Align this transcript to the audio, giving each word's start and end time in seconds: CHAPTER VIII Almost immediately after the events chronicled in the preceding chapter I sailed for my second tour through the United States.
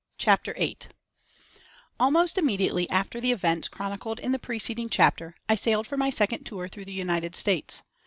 CHAPTER 0.17 0.55
VIII 0.55 0.77
Almost 1.99 2.39
immediately 2.39 2.89
after 2.89 3.21
the 3.21 3.31
events 3.31 3.67
chronicled 3.67 4.19
in 4.19 4.31
the 4.31 4.39
preceding 4.39 4.89
chapter 4.89 5.35
I 5.47 5.53
sailed 5.53 5.85
for 5.85 5.95
my 5.95 6.09
second 6.09 6.43
tour 6.43 6.67
through 6.67 6.85
the 6.85 6.91
United 6.91 7.35
States. 7.35 7.83